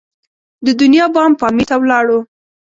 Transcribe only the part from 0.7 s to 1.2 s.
دنیا